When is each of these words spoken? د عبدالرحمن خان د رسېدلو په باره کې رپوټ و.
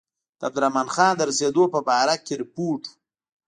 د 0.39 0.41
عبدالرحمن 0.47 0.87
خان 0.95 1.11
د 1.15 1.21
رسېدلو 1.29 1.63
په 1.73 1.79
باره 1.87 2.15
کې 2.25 2.33
رپوټ 2.41 2.81
و. 2.87 2.91